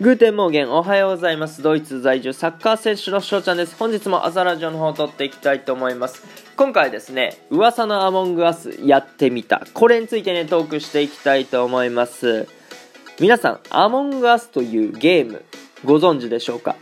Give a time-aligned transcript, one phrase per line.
[0.00, 1.60] Guten Morgen おはようございます。
[1.60, 3.74] ドイツ在住サッカー選手の翔ちゃんです。
[3.74, 6.22] 本日も朝ラジオの方を録っていきたいと思います。
[6.54, 9.66] 今回ですね噂の Among Us やってみた。
[9.74, 12.46] これについてねトークしていきたいと思います。
[13.18, 15.44] 皆さん Among Us というゲーム
[15.84, 16.76] ご存知でしょうか？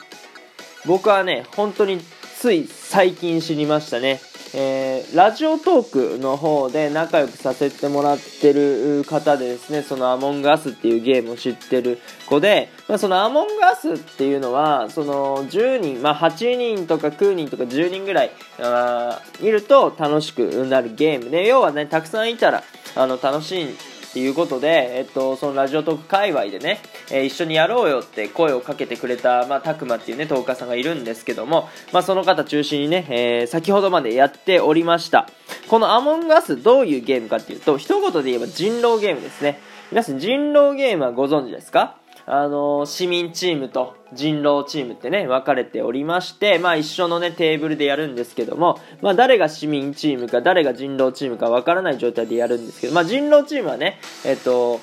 [0.84, 2.00] 僕はね本当に
[2.38, 4.20] つい最近知りましたね。
[4.54, 21.30] えー、ラジオトークの方で仲良くさせてもらってる方でですね、その Among Us っていうゲームを知ってる子で、まあ、そのアモンガスっていうのは、その10人、まあ8人とか9人とか10人ぐらいあいると楽しくなるゲーム。
[21.30, 22.62] で、要はね、たくさんいたら
[22.94, 23.77] あの楽しい
[24.16, 26.80] っていうことで、えっと、そのラジオトーク界隈でね、
[27.11, 35.29] えー、一緒にやろうよって声をかけてくれた、まあ、たくまっていうね、トーカーさんがいるんですけども、まあ、その方中心にね、えー、先ほどまでやっておりました。
[35.69, 39.61] このアモンガスどういうゲームかっていうと、一言で言えば人狼ゲームですね。
[39.92, 41.97] 皆さん人狼ゲームはご存知ですか？
[42.28, 54.80] あの市民チームと人狼チームってね、分かれておりまして、まあ一緒のね、テーブルでやるんですけども、まあ誰が市民チームか誰が人狼チームか分からない状態でやるんですけど、まあ人狼チームはね、えっと、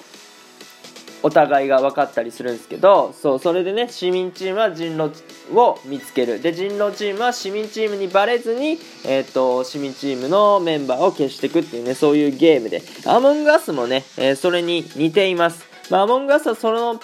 [1.22, 5.14] お互いが分かったりするんですけど、そう、それでね、市民チームは人狼
[5.54, 6.42] を見つける。
[6.42, 15.66] で、人狼チームは市民チームにバレずに、えっ、と、市民チームのメンバーを消していくっていうね、そういうゲームで、アモンガスもね、えー、それに似ています。
[15.90, 17.00] まあ、アモンガスはその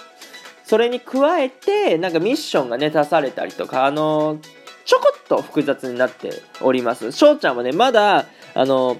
[0.70, 4.38] それに加えて、なんかミッションがね、出されたりとか、あの、
[4.84, 7.10] ちょこっと複雑になっております。
[7.10, 8.96] 翔ちゃんはね、まだ、あの、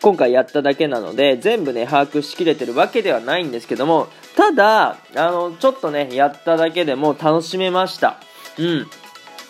[0.00, 8.16] 今回やっただけなので、全部ね、把握しきれてるわけではないんですけども、ただ、あの、ちょっとね、やっただけでも楽しめました。
[8.58, 8.86] うん。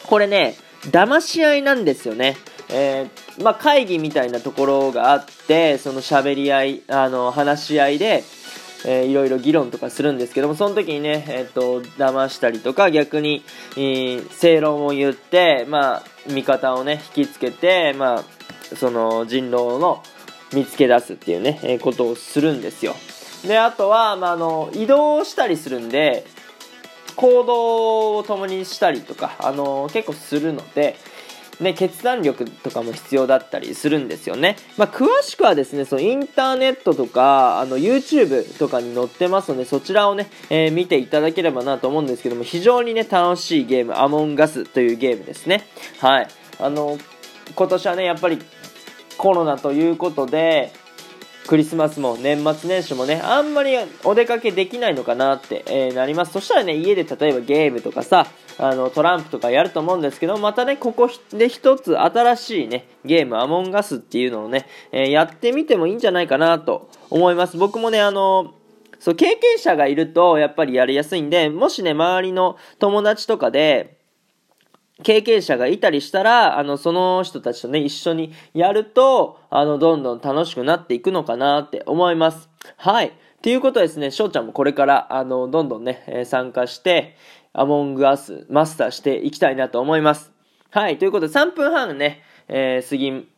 [0.09, 0.57] これね、
[0.91, 2.39] 騙し合いなんですよね。
[2.71, 8.25] えー、まあ、会議みたいなところがあって、その喋り合い、あの、話し合いで、
[8.85, 13.45] えー、いろいろ議論とかするんですけども、その時にね、えっ、と、騙したりとか、逆に、
[13.77, 20.03] えー、正論を言って、まあ、味方をね、引きつけて、まあ、その人狼の
[20.53, 22.95] 見つけ出すっていうね、えー、ことをするんですよ。
[23.47, 26.25] で、あとは、まあ、あの、移動したりするんで、
[27.17, 30.97] 行動を共にしたりとか、あの結構するので、
[31.63, 34.57] ね、決断力とかも必要だったりするんですよね。
[34.77, 45.67] まあ、詳しくはですね、そのインターネットとか、あの、YouTube とかに載ってますので、そちらをね、えー、見ていただければなと思うんですけども、非常にね、楽しいゲーム、アモンガスというゲームですね。
[46.01, 46.29] はい。
[46.59, 46.99] あの、
[47.55, 48.39] 今年はね、やっぱり
[49.17, 50.73] コロナということで、
[51.47, 56.33] クリスマスも年末年始もね、あんまりお出かけできないのかなって、えー、なります。
[56.33, 58.27] そしたらね、家で例えばゲームとかさ、
[58.59, 67.57] あの、トランプとかやると思うんですけど、またね、ここで一つ新しいね、ゲーム、アモンガスっていうのをね、えー、やってみてもいいんじゃないかなと思います。
[67.57, 68.55] 僕もね、あの、
[69.01, 73.97] そう、経験者がいると、やっぱりやりやすいんで、もしね、周りの友達とかで、
[75.03, 82.49] 経験者がいたりしたら、あの、その人たちとね、一緒にやると、あの、どんどん楽しくなっていくのかなって思います。
[82.77, 83.09] はい。
[83.09, 87.17] っていうことですね、翔ちゃんもこれから、あの、どんどんね、え参加して、
[87.53, 90.31] アモングアス、マスターしていきたいなと思います。
[90.71, 90.99] はい。
[90.99, 93.29] ということで、3分半ね、えー、過ぎ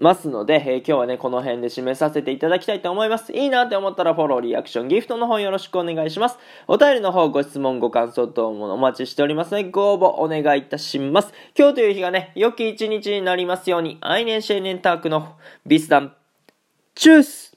[0.00, 3.32] ますので、えー、今日はね、この辺で締めさせていただきたいと思います。
[3.32, 6.38] いいなって思ったらフォロー、リアクション、ギフトの方よろしくお願いします。
[6.66, 11.32] お便りの方、ご質問、ご感想等もお待ちしておりますので、ご応募お願いいたします。
[11.56, 16.14] 今日という日がね、良き一日になりますように、アイネンシェイネンタークのビスダン、
[16.94, 17.56] チュース